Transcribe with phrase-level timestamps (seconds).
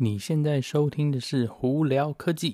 [0.00, 2.52] 你现在收听的是《胡聊科技》。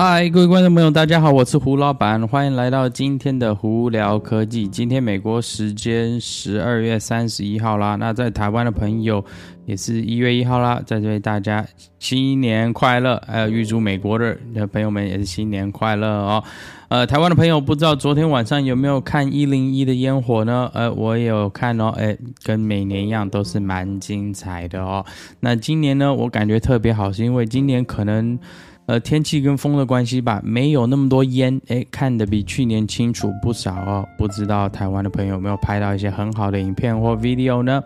[0.00, 4.68] 嗨，各位观众朋友，大家好，我是胡老板，欢迎来到今天的《胡聊科技》。
[4.70, 9.24] 今天美国时间十二月三十一号啦，那在台湾的朋友
[9.66, 11.66] 也是一月一号啦，在这里大家
[11.98, 14.38] 新年快乐，还有预祝美国的
[14.72, 16.44] 朋友们也是新年快乐哦。
[16.86, 20.70] 呃，台湾的朋友不知道昨天晚上有没有看一零一的烟火呢？
[20.74, 25.04] 呃，我也有看哦，哎，跟每年一样都是蛮精彩的哦。
[25.40, 28.38] 那今年呢，我感觉特别好，是因为今年可能
[28.88, 34.08] 呃天气跟风的关系吧，没有那么多烟，哎，看得比去年清楚不少哦。
[34.16, 37.84] 不知道台湾的朋友有没有拍到一些很好的影片或 video 呢？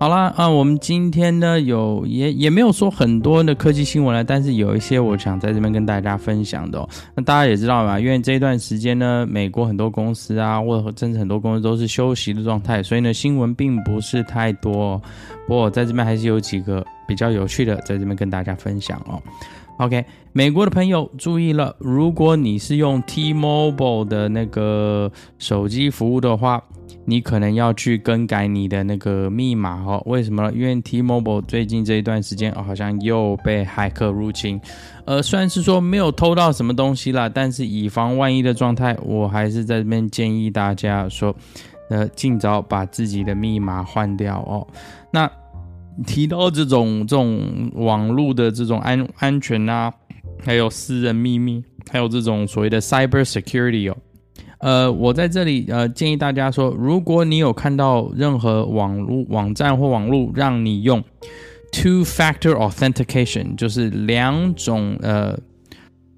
[0.00, 6.88] 好啦，啊，我们今天呢有也也没有说很多的科技新闻了，但是有一些我想在这边跟大家分享的哦。
[7.16, 15.02] 那大家也知道嘛，因为这段时间呢，美国很多公司啊，或者甚至很多公司都是休息的状态，所以呢新闻并不是太多。
[15.48, 19.20] 不过我在这边还是有几个比较有趣的，在这边跟大家分享哦。
[19.78, 26.62] OK，美国的朋友注意了，如果你是用 T-Mobile 的那个手机服务的话。
[27.04, 30.52] 你可能要去更改你的那个密码哦，为什么呢？
[30.54, 34.60] 因为 T-Mobile 最近这一段时间哦，好像又被骇客入侵。
[35.06, 41.34] 呃，虽然是说没有偷到什么东西啦，但是以防万一的状态，我还是在这边建议大家说，
[41.88, 44.66] 呃，尽早把自己的密码换掉哦。
[45.10, 45.30] 那
[46.06, 49.92] 提到这种这种网络的这种安安全啊，
[50.44, 53.96] 还有私人秘密，还有这种所谓的 cyber security 哦。
[54.58, 61.02] 呃，我在这里呃建议大家说，如果你有看到任何网络网站或网络让你用
[61.72, 65.38] two-factor authentication，就是两种呃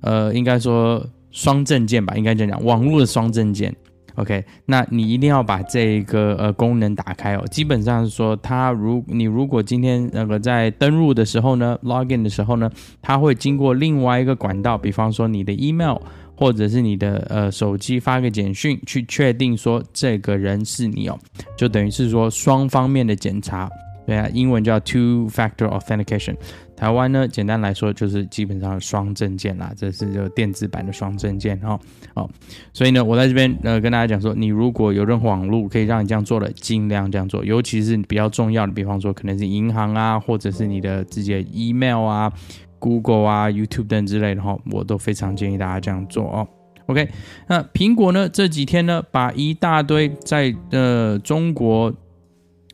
[0.00, 3.74] 呃应该说双证件吧，应该这样讲，网络的双证件。
[4.16, 7.44] OK，那你一定要把这个呃功能打开哦。
[7.50, 12.70] 基本上是说，它如你如果今天那个在登录的时候呢，login 的时候呢，
[13.00, 15.96] 它会经过另外一个管道，比方说你的 email。
[16.36, 21.18] 或者是你的呃手机发个简讯去确定说这个人是你哦，
[21.54, 23.68] 就等于是说双方面的检查，
[24.10, 26.34] 对啊，英文叫 two factor authentication。
[26.76, 31.78] 台湾呢，简单来说就是基本上双证件啦，这是就电子版的双证件哈。
[32.14, 32.28] 哦，
[32.72, 42.32] 所以呢，我在这边呃跟大家讲说，你如果有任何网络可以让你这样做的，尽量这样做，尤其是比较重要的，比方说可能是银行啊，或者是你的自己的 email 啊。
[42.80, 46.48] Google 啊、YouTube 等之类的哈，我都非常建议大家这样做哦。
[46.86, 47.08] OK，
[47.46, 51.94] 那苹果呢，这几天呢，把一大堆在呃中国。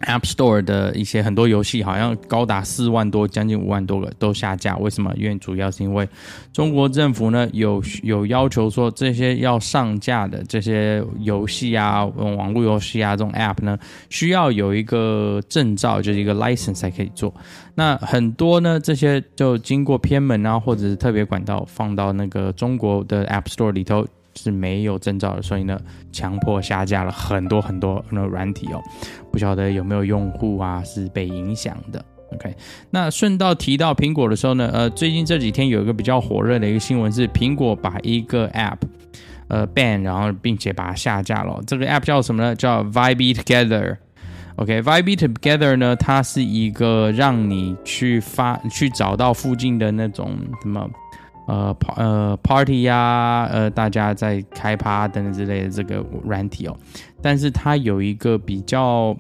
[0.00, 4.76] App Store 的一些很多游戏好像高达四万多，将近五万多个都下架。
[4.76, 5.10] 为什么？
[5.16, 6.06] 因为主要是因为
[6.52, 13.78] 中国政府呢有有要求说，这些要上架的这些游戏啊，网络游戏啊，这种 App 呢，
[14.10, 17.34] 需要有一个证照，就是一个 license 才可以做。
[17.74, 24.06] 那很多呢，这些就经过偏门啊，或者是特别管道放到那个中国的 App Store 里头。
[24.36, 25.80] 是没有证照的，所以呢，
[26.12, 28.80] 强迫下架了很多很多那软体哦，
[29.32, 32.04] 不晓得有没有用户啊是被影响的。
[32.34, 32.54] OK，
[32.90, 38.78] 那顺道提到苹果的时候呢，呃，最近这几天有一个比较火热的一个新闻是，苹果把一个 App
[39.48, 41.62] 呃 ban，然后并且把它下架了。
[41.66, 42.54] 这个 App 叫什么呢？
[42.54, 43.96] 叫 Vibe Together。
[44.56, 50.90] OK，Vibe Together 呢，它是一个让你去发去找到附近的那种什么。
[51.46, 56.76] 呃呃，party 呀、呃，大家在开趴等等之类的这个软体哦，
[57.22, 59.16] 但是它有一个比较，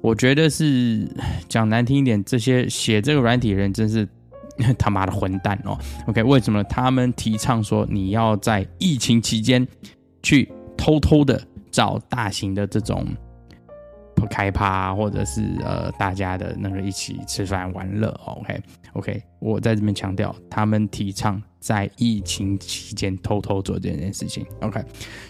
[0.00, 1.08] 我觉得是
[1.48, 4.08] 讲难听一点，这些写这个软体的人真是
[4.78, 5.76] 他妈的混蛋哦。
[6.06, 9.66] OK，为什么他们提倡说你要在疫情期间
[10.22, 11.42] 去偷偷的
[11.72, 13.04] 找大型的这种
[14.14, 18.60] 不开趴，或者是呃大家的那个一起吃饭玩乐？OK
[18.94, 21.42] OK，我在这边强调，他们提倡。
[21.64, 24.84] 在疫情期间偷偷做这件事情，OK？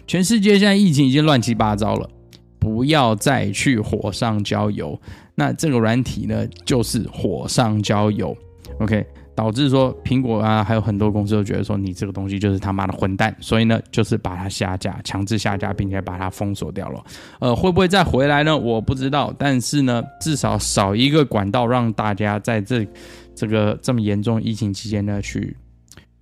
[0.05, 2.11] 全世界现在疫情已经乱七八糟了，
[2.59, 5.01] 不要再去火上浇油。
[5.37, 8.37] 那这个软体呢，就是火上浇油
[8.81, 9.07] ，OK？
[9.35, 17.05] 导致说苹果啊，还有很多公司都觉得说你这个东西就是他妈的混蛋，所以呢，就是把它下架，强制下架，并且把它封锁掉了。
[17.41, 18.57] 呃，会不会再回来呢？
[18.57, 22.87] 我不知道，但是呢，至少少一个管道让大家在这
[23.35, 25.57] 这个这么严重疫情期间呢去。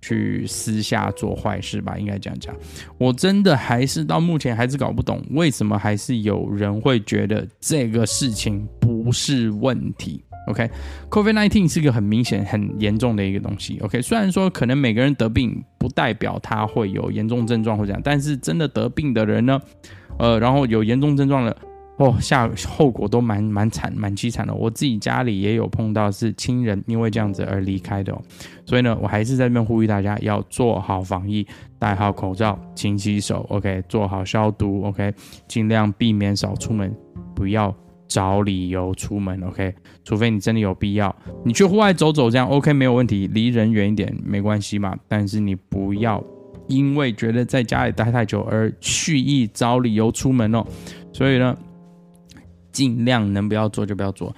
[0.05, 2.53] 去私下做坏事吧，应该这样讲。
[2.97, 10.21] 我真的还是到目前还是搞不懂，为什么还是有人会觉得这个事情不是问题。
[10.47, 13.79] OK，COVID-19 是一个很明显、很严重的一个东西。
[13.81, 19.61] OK，虽然说可能每个人得病不代表他会有严重症状或者这样，但是真的得病的人呢，
[20.19, 21.55] 呃，然后有严重症状的，
[21.97, 24.53] 哦，下后果都蛮蛮惨、蛮凄惨的。
[24.53, 28.21] 我自己家里也有碰到是亲人因为这样子而离开的哦。
[28.65, 31.45] 所以呢，我还是在这边呼吁大家要做好防疫，
[31.79, 35.13] 戴好口罩，勤洗手，OK，做好消毒，OK，
[35.47, 36.93] 尽量避免少出门，
[37.35, 37.73] 不要
[38.07, 39.73] 找理由出门，OK，
[40.03, 44.95] 除非你真的有必要，你去户外走走这样 OK 没有问题，离人远一点没关系嘛。
[45.07, 46.23] 但是你不要
[46.67, 50.65] 因为觉得在家里待太久而蓄意找理由出门哦。
[51.11, 51.57] 所以呢。
[52.73, 54.35] 尽量能不要做就不要做，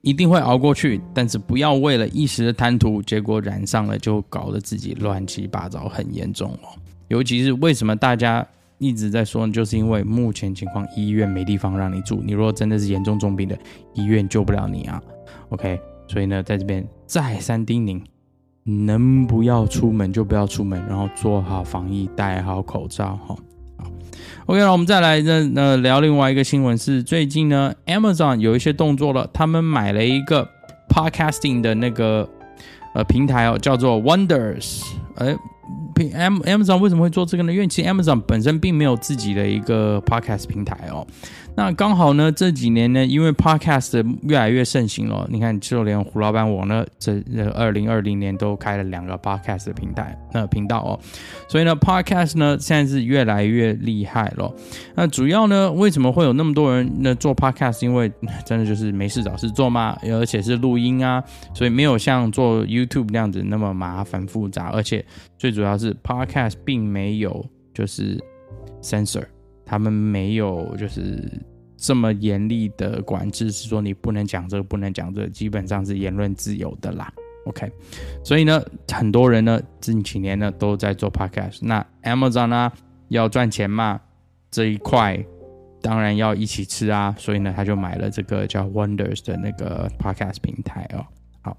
[0.00, 1.00] 一定会熬过去。
[1.12, 6.78] 但是不要为了一时的贪图，结果染上了就搞得自己乱七八糟，很严重哦。
[7.08, 8.46] 尤其是为什么大家
[8.78, 12.22] 一直在说，就是因为目前情况医院没地方让你住。
[12.22, 13.58] 你如果真的是严重重病的，
[13.94, 15.02] 医院救不了你啊。
[15.48, 18.02] OK，所以呢，在这边再三叮咛，
[18.64, 23.34] 能不要出门就不要出门，然后做好防疫，戴好口罩哈。
[24.46, 30.46] OK，那我们再来呢，那，聊另外一个新闻是最近呢，Amazon 有一些动作了，他们买了一个
[30.88, 32.28] Podcasting 的那个
[32.94, 34.82] 呃平台哦，叫做 Wonders，
[35.14, 35.34] 哎。
[36.14, 37.52] M Amazon 为什么会做这个呢？
[37.52, 41.06] 因为其实 Amazon 本身并没有自己的一个 Podcast 平台哦。
[41.58, 47.22] 那刚好呢，这几年呢，因为 Podcast 越来越盛行了，你看，就连胡老板我呢，这
[47.54, 51.00] 二零二零年都开了两个 Podcast 的平台那频道哦。
[51.48, 54.52] 所以呢，Podcast 呢现在是越来越厉害了。
[54.94, 57.82] 那主要呢，为什么会有那么多人呢做 Podcast？
[57.86, 58.12] 因为
[58.44, 65.02] 真的就是没事找事做嘛，而且是录音啊，所以没有像做 YouTube 那样子那么麻烦复杂，而且
[65.38, 65.85] 最主要是。
[65.94, 67.44] Podcast 并没有
[67.74, 68.22] 就是
[68.82, 69.24] censor，
[69.64, 71.22] 他们没有就是
[71.76, 77.12] 这么严厉的管制，是说你不能讲这个，不能讲这个，基本上是言论自由的啦。
[77.46, 77.70] OK，
[78.24, 78.60] 所以呢，
[78.92, 81.58] 很多人呢近几年呢都在做 Podcast。
[81.62, 82.72] 那 Amazon 呢
[83.08, 84.00] 要赚钱嘛，
[84.50, 85.24] 这一块
[85.80, 91.06] 当然要一起吃啊，所以呢他就买了这个叫 Wonders 的那个 Podcast 平台哦。
[91.42, 91.56] 好，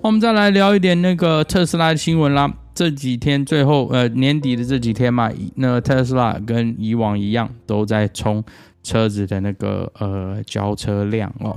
[0.00, 2.54] 我们再来聊一点那个特斯拉的新闻啦。
[2.74, 8.42] 这几天最后呃年底的这几天嘛，那特斯拉跟以往一样都在冲
[8.82, 11.56] 车子的那个呃交车量哦。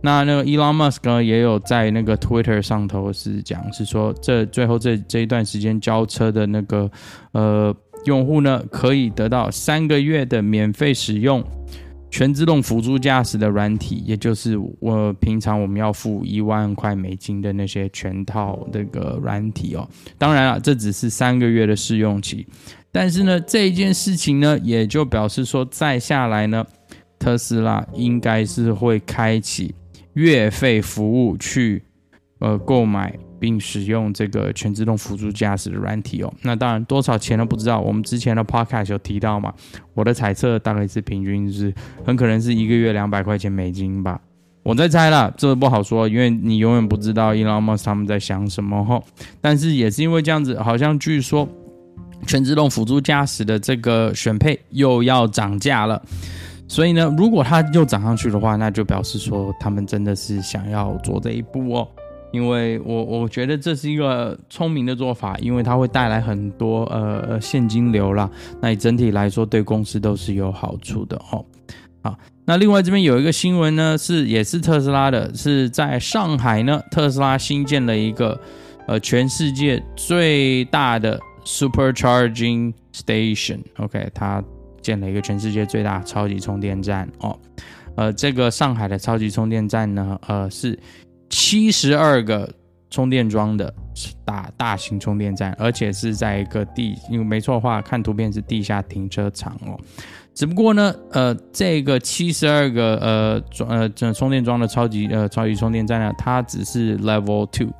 [0.00, 6.90] 那那个 Elon Musk 呢也有在那个 Twitter 上头是讲是说，这最后这这一段时间交车的那个
[7.32, 7.74] 呃
[8.04, 11.42] 用户呢可以得到三个月的免费使用。
[12.10, 19.86] 全自动辅助驾驶的软体，也就是我平常我们要付一万块美金的那些全套那个软体哦。
[20.16, 22.46] 当然了，这只是三个月的试用期，
[22.90, 26.64] 但是呢，这一件事情呢，也就表示说，再下来呢，
[27.18, 29.74] 特斯拉应该是会开启
[30.14, 31.82] 月费服务去
[32.38, 33.18] 呃购买。
[33.38, 37.80] 并使用这个全自动辅助驾驶的软体哦，那当然多少钱都不知道。
[37.80, 39.52] 我们之前的 podcast 有提到嘛，
[39.94, 41.72] 我的猜测大概是平均是
[42.04, 44.20] 很可能是一个月两百块钱美金吧。
[44.62, 49.00] 我在猜啦，这不好说，因为你永远不知道 Elon Musk 他们在想什么哈。
[49.40, 51.48] 但是也是因为这样子，好像据说
[52.26, 56.02] 全自动辅助驾驶的这个选配又要涨价了。
[56.66, 61.88] 所以呢，如果它又涨上去的话，那就表示说他们真的是想要做这一步哦。
[62.36, 68.30] 因为我我觉得这是一个聪明的做法，因为它会带来很多呃现金流啦。
[68.60, 71.42] 那你整体来说对公司都是有好处的哦。
[72.02, 72.14] 好，
[72.44, 78.38] 那另外这边有一个新闻呢，是也是特斯拉的，是在上海呢，特斯拉新建了一个
[78.86, 83.60] 呃全世界最大的 Supercharging Station。
[83.78, 84.44] OK，它
[84.82, 87.34] 建了一个全世界最大超级充电站哦。
[87.96, 90.78] 呃，这个上海的超级充电站呢，呃是。
[91.28, 92.48] 七十二个
[92.90, 93.72] 充电桩的
[94.24, 99.78] 大大型充电站，而且是在一个地，因为没错的话，看图片是地下停车场哦。
[100.34, 107.72] 只不过呢，呃，这个七十二个呃装呃这充电桩的超级呃超级充电站呢，它只是 Level Two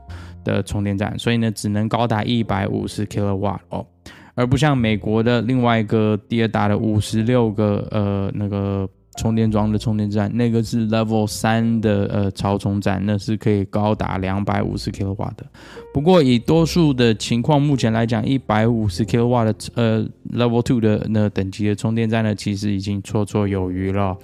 [0.43, 3.87] 的充电站，所以呢，只能高达一百五十 kW 哦，
[4.35, 8.89] 而不像美国的另外一个第二大的五十六个呃那个。
[9.17, 15.47] 充电桩的充电站，那个是 Level 三的呃超充站，那是可以高达两百五十 kW 的。
[15.93, 24.17] 不过以多数的情况，目前来讲，一百五十 kW 的呃 Level two 的那等级的充电站呢，其实已经绰绰有余了。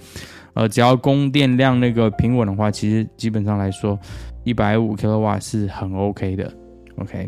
[0.53, 3.99] 呃，只要供电量那个平稳的话，其实基本上来说，
[4.43, 6.53] 一百五 kW 是很 OK 的。
[6.97, 7.27] OK，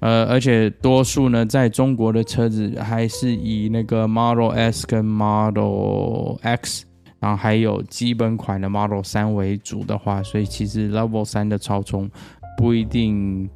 [0.00, 6.85] 呃，而且多数呢，在中国的车子还是以那个 Model S 跟 Model X。
[7.26, 12.08] 然后还有基本款的 Model 3为主的话，所以其实 Level 3的超充
[12.56, 13.50] 不一定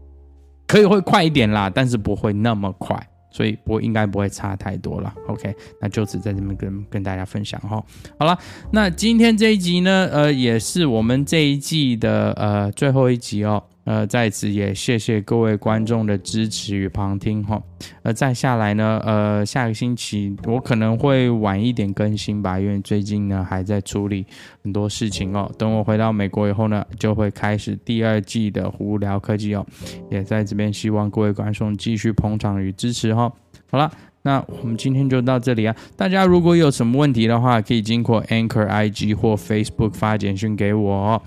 [0.66, 3.00] 可以会快一点啦，但是不会那么快。
[3.32, 5.14] 所以不应该不会差太多了。
[5.28, 7.80] OK，那就此在这边跟跟大家分享哈。
[8.18, 8.36] 好了，
[8.72, 13.62] 那今天这一集呢，呃，也是我们这一季的呃最后一集哦。
[13.90, 17.60] 呃，在此也谢谢各位观众的支持与旁听哈。
[18.04, 24.24] 呃，再下来呢，呃，下个星期我可能会晚一点更新吧，因为最近呢还在处理
[24.62, 25.50] 很多事情哦。
[25.58, 29.66] 等我回到美国以后呢，就会开始第二季的胡聊科技哦。
[30.08, 33.32] 也在这边希望各位观众继续捧场与支持哈。
[33.72, 33.90] 好了，
[34.22, 35.74] 那我们今天就到这里啊。
[35.96, 41.20] 大家如果有什么问题的话，可以经过 Anchor IG 或 Facebook 发简讯给我。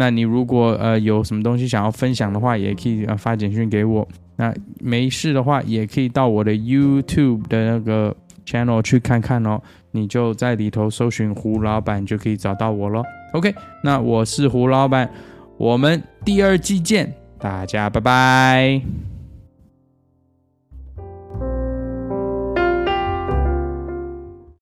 [0.00, 4.08] 那你如果呃有什么东西想要分享的话，也可以呃发简讯给我。
[4.36, 8.16] 那没事的话，也可以到我的 YouTube 的那个
[8.46, 9.60] channel 去看看哦。
[9.90, 13.02] 你就在里头搜寻胡老板，就可以找到我喽。
[13.34, 13.54] OK，
[13.84, 15.10] 那我是胡老板，
[15.58, 19.09] 我们第二季见，大家拜拜。